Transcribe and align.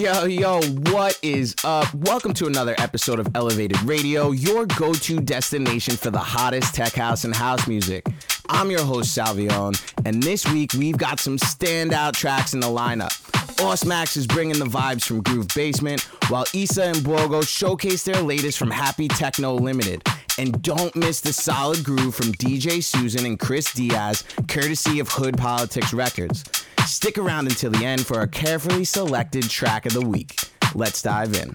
Yo, 0.00 0.24
yo, 0.24 0.62
what 0.92 1.18
is 1.20 1.54
up? 1.62 1.92
Welcome 1.92 2.32
to 2.32 2.46
another 2.46 2.74
episode 2.78 3.20
of 3.20 3.28
Elevated 3.34 3.82
Radio, 3.82 4.30
your 4.30 4.64
go 4.64 4.94
to 4.94 5.20
destination 5.20 5.94
for 5.94 6.10
the 6.10 6.18
hottest 6.18 6.74
tech 6.74 6.94
house 6.94 7.24
and 7.24 7.36
house 7.36 7.68
music. 7.68 8.06
I'm 8.48 8.70
your 8.70 8.82
host, 8.82 9.14
Salvione, 9.14 9.78
and 10.06 10.22
this 10.22 10.50
week 10.50 10.72
we've 10.72 10.96
got 10.96 11.20
some 11.20 11.36
standout 11.36 12.14
tracks 12.14 12.54
in 12.54 12.60
the 12.60 12.66
lineup. 12.66 13.10
AUSMAX 13.56 14.16
is 14.16 14.26
bringing 14.26 14.58
the 14.58 14.64
vibes 14.64 15.04
from 15.04 15.20
Groove 15.20 15.48
Basement, 15.54 16.00
while 16.28 16.46
Isa 16.54 16.84
and 16.84 16.96
Buogo 16.96 17.46
showcase 17.46 18.02
their 18.02 18.22
latest 18.22 18.56
from 18.56 18.70
Happy 18.70 19.06
Techno 19.06 19.52
Limited. 19.52 20.02
And 20.40 20.62
don't 20.62 20.96
miss 20.96 21.20
the 21.20 21.34
solid 21.34 21.84
groove 21.84 22.14
from 22.14 22.32
DJ 22.32 22.82
Susan 22.82 23.26
and 23.26 23.38
Chris 23.38 23.74
Diaz, 23.74 24.24
courtesy 24.48 24.98
of 24.98 25.10
Hood 25.10 25.36
Politics 25.36 25.92
Records. 25.92 26.44
Stick 26.86 27.18
around 27.18 27.48
until 27.48 27.70
the 27.70 27.84
end 27.84 28.06
for 28.06 28.22
a 28.22 28.26
carefully 28.26 28.86
selected 28.86 29.50
track 29.50 29.84
of 29.84 29.92
the 29.92 30.00
week. 30.00 30.40
Let's 30.74 31.02
dive 31.02 31.34
in. 31.34 31.54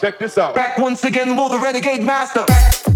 Check 0.00 0.18
this 0.18 0.38
out. 0.38 0.54
Back 0.54 0.78
once 0.78 1.04
again, 1.04 1.36
will 1.36 1.50
the 1.50 1.58
renegade 1.58 2.02
master. 2.02 2.46
Back. 2.46 2.89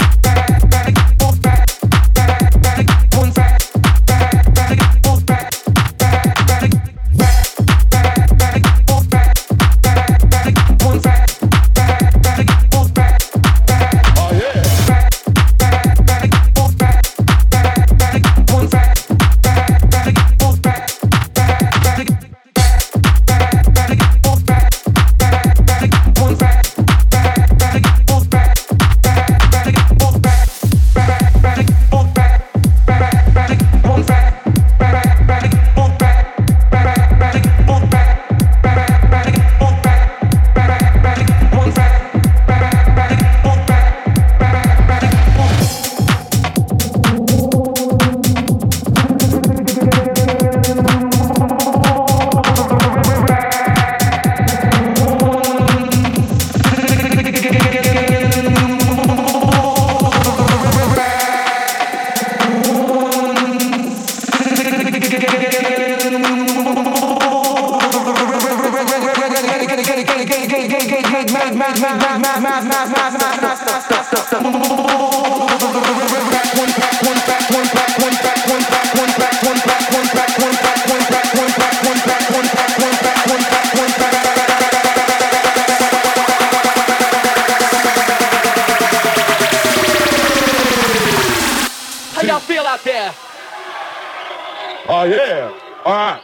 Oh, 94.89 95.05
yeah. 95.05 95.53
All 95.85 95.93
right. 95.93 96.21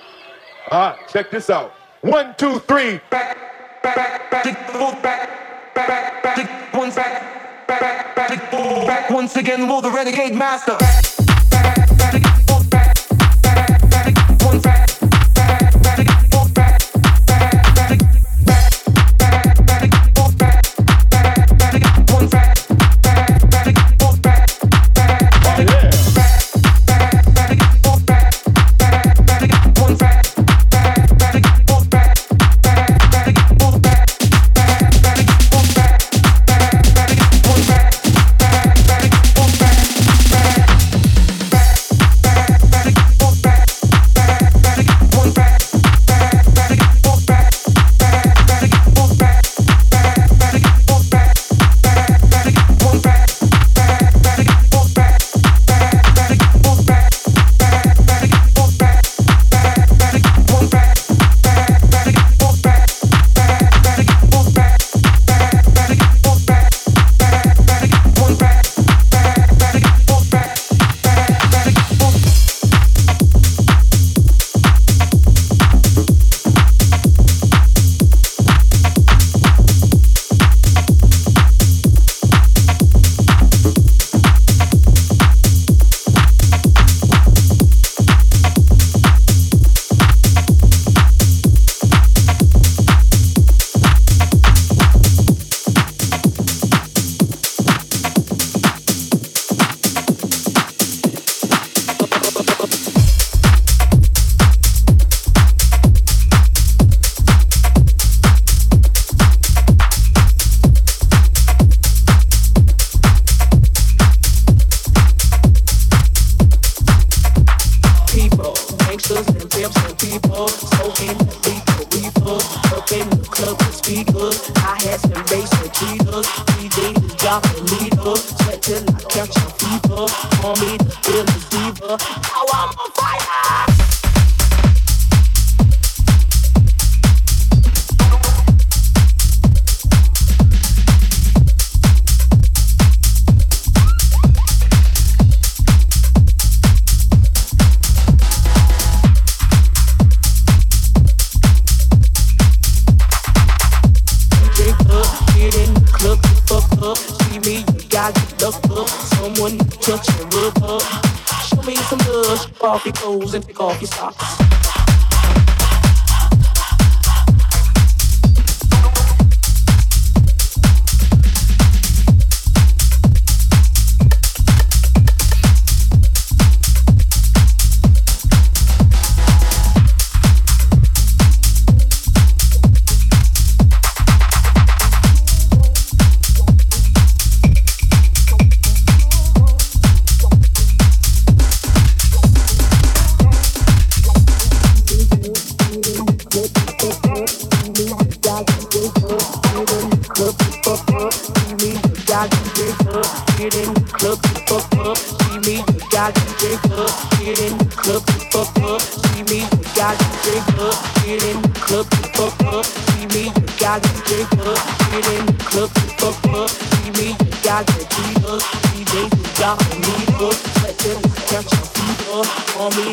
All 0.70 0.80
right. 0.80 1.08
Check 1.08 1.30
this 1.30 1.48
out. 1.50 1.72
One, 2.00 2.34
two, 2.36 2.58
three. 2.60 3.00
Back, 3.10 3.38
back, 3.80 4.30
back, 4.30 4.30
back, 4.30 5.02
back, 5.02 5.74
back, 5.74 6.22
back, 6.22 6.74
once 6.74 6.96
back, 6.96 7.66
back, 7.68 8.16
back, 8.16 8.16
back, 8.16 8.50
back, 8.50 9.10
once 9.10 9.36
again, 9.36 9.68
will 9.68 9.80
the 9.80 9.90
renegade 9.90 10.34
master. 10.34 10.76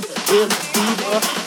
with 0.01 0.53
fever. 0.53 1.46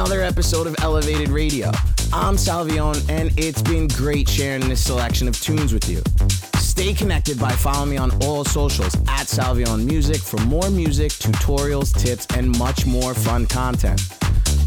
another 0.00 0.22
episode 0.22 0.66
of 0.66 0.74
Elevated 0.80 1.28
Radio. 1.28 1.70
I'm 2.10 2.36
Salvione, 2.36 3.06
and 3.10 3.30
it's 3.38 3.60
been 3.60 3.86
great 3.86 4.26
sharing 4.26 4.66
this 4.66 4.82
selection 4.82 5.28
of 5.28 5.38
tunes 5.38 5.74
with 5.74 5.90
you. 5.90 6.02
Stay 6.58 6.94
connected 6.94 7.38
by 7.38 7.52
following 7.52 7.90
me 7.90 7.96
on 7.98 8.10
all 8.22 8.42
socials 8.42 8.94
at 9.08 9.26
Salvione 9.26 9.84
Music 9.84 10.16
for 10.16 10.38
more 10.46 10.70
music, 10.70 11.12
tutorials, 11.12 11.92
tips, 11.92 12.26
and 12.34 12.58
much 12.58 12.86
more 12.86 13.12
fun 13.12 13.44
content. 13.44 14.00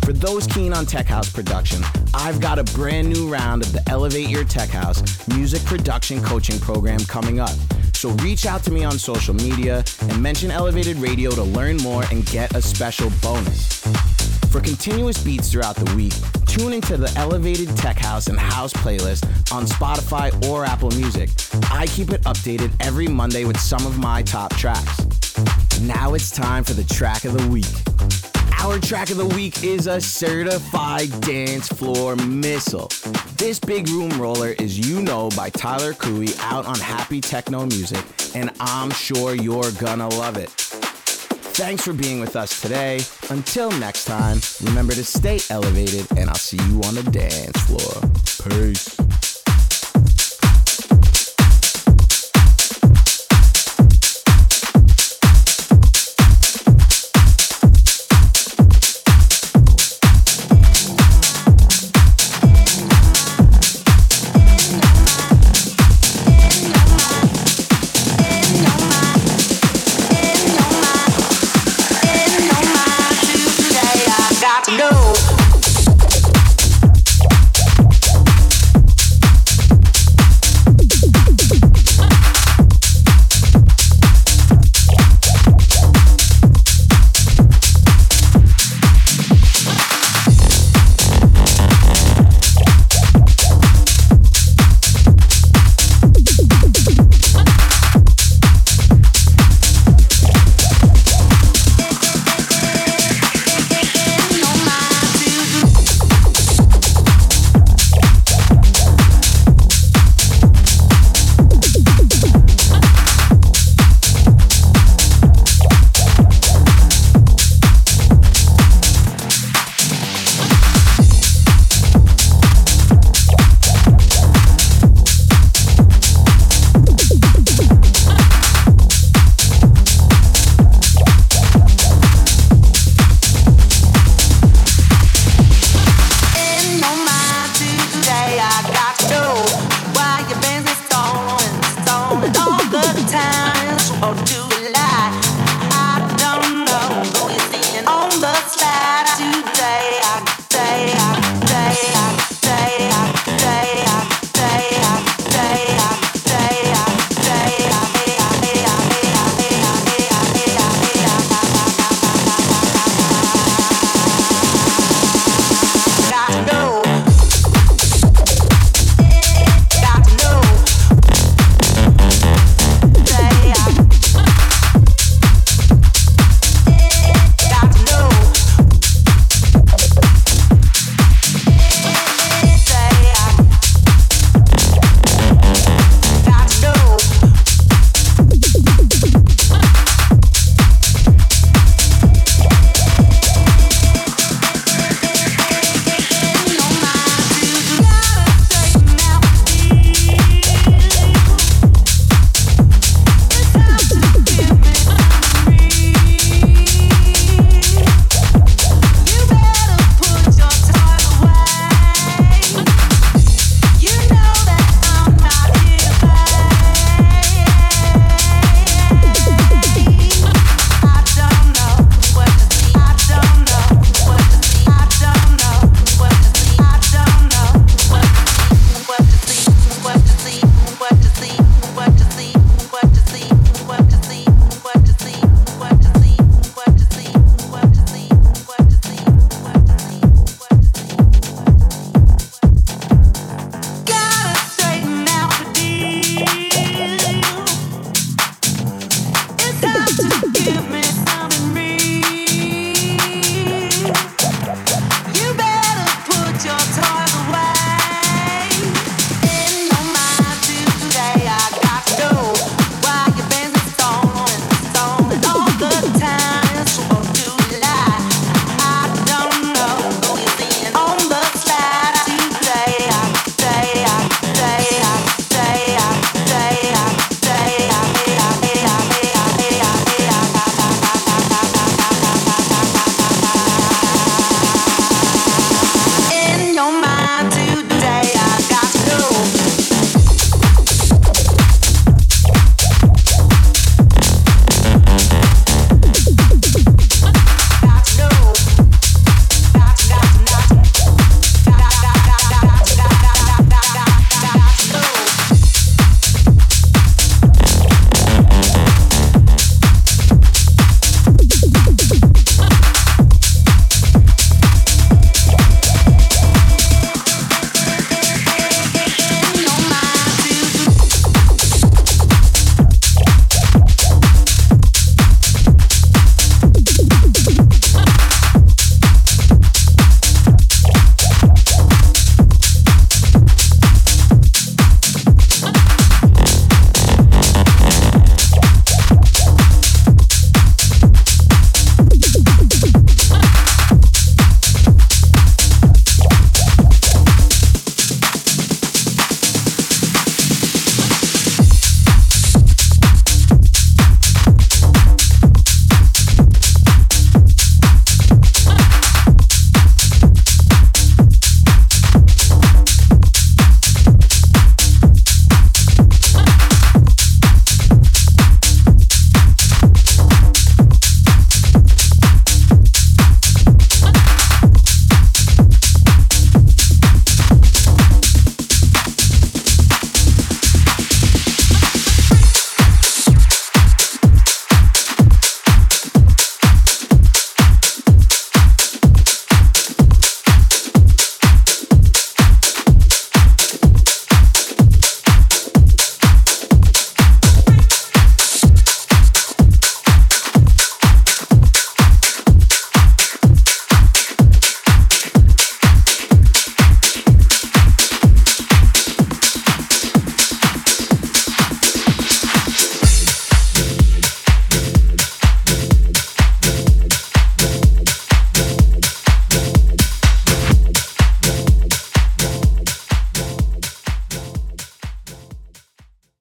For 0.05 0.13
those 0.13 0.45
keen 0.45 0.71
on 0.71 0.86
Tech 0.86 1.07
House 1.07 1.31
production, 1.31 1.81
I've 2.13 2.39
got 2.39 2.59
a 2.59 2.63
brand 2.65 3.09
new 3.09 3.27
round 3.27 3.63
of 3.63 3.73
the 3.73 3.81
Elevate 3.89 4.29
Your 4.29 4.43
Tech 4.43 4.69
House 4.69 5.27
music 5.29 5.65
production 5.65 6.21
coaching 6.21 6.59
program 6.59 6.99
coming 7.05 7.39
up. 7.39 7.57
So 7.95 8.11
reach 8.21 8.45
out 8.45 8.63
to 8.65 8.71
me 8.71 8.84
on 8.84 8.99
social 8.99 9.34
media 9.34 9.84
and 10.01 10.21
mention 10.21 10.51
Elevated 10.51 10.97
Radio 10.97 11.31
to 11.31 11.41
learn 11.41 11.77
more 11.77 12.03
and 12.11 12.23
get 12.27 12.55
a 12.55 12.61
special 12.61 13.09
bonus. 13.19 13.81
For 14.54 14.62
continuous 14.62 15.18
beats 15.24 15.51
throughout 15.51 15.78
the 15.78 15.95
week, 15.95 16.14
tune 16.45 16.74
into 16.74 16.95
the 16.95 17.12
Elevated 17.18 17.76
Tech 17.76 17.97
House 17.97 18.28
and 18.28 18.38
House 18.38 18.72
playlist 18.72 19.26
on 19.51 19.66
Spotify 19.66 20.30
or 20.47 20.64
Apple 20.64 20.91
Music. 20.91 21.32
I 21.72 21.88
keep 21.88 22.12
it 22.12 22.22
updated 22.22 22.72
every 22.80 23.08
Monday 23.08 23.45
with 23.45 23.60
some 23.60 23.84
of 23.88 23.97
my 23.97 24.22
top 24.22 24.56
tracks. 24.56 25.36
Now 25.82 26.14
it's 26.14 26.30
time 26.30 26.64
for 26.64 26.74
the 26.74 26.84
track 26.84 27.26
of 27.26 27.34
the 27.34 27.47
week. 27.47 27.66
Our 28.60 28.78
track 28.78 29.10
of 29.10 29.18
the 29.18 29.26
week 29.26 29.64
is 29.64 29.88
a 29.88 29.99
certified 29.99 31.10
dance 31.22 31.68
floor 31.68 32.16
missile. 32.16 32.89
This 33.38 33.60
big 33.60 33.89
room 33.89 34.12
roller 34.22 34.49
is 34.49 34.78
You 34.78 35.01
Know 35.01 35.30
by 35.36 35.49
Tyler 35.49 35.95
Coey 35.95 36.30
out 36.41 36.68
on 36.68 36.78
Happy 36.78 37.22
Techno 37.22 37.66
Music, 37.66 38.06
and 38.36 38.51
I'm 38.60 38.91
sure 38.91 39.34
you're 39.34 39.72
gonna 39.72 40.10
love 40.10 40.38
it. 40.38 40.51
Thanks 41.56 41.84
for 41.86 41.93
being 41.93 42.20
with 42.20 42.36
us 42.36 42.60
today. 42.60 42.99
Until 43.30 43.70
next 43.80 44.06
time, 44.06 44.39
remember 44.64 44.93
to 44.93 45.04
stay 45.04 45.39
elevated, 45.51 46.08
and 46.18 46.28
I'll 46.28 46.36
see 46.36 46.58
you 46.58 46.82
on 46.82 46.95
the 46.95 47.04
dance 47.04 47.62
floor. 47.62 48.49
Peace. 48.49 49.32